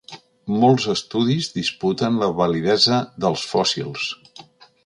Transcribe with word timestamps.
Molts 0.61 0.87
estudis 0.93 1.49
disputen 1.59 2.19
la 2.23 2.31
validesa 2.41 3.01
dels 3.27 3.45
fòssils. 3.55 4.11